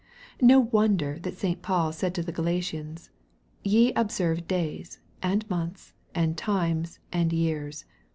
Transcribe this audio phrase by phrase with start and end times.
[0.41, 1.61] No wonder that St.
[1.61, 3.09] Paul said to the Gala tians,"
[3.63, 7.85] Ye observe days, and months, and times, and years.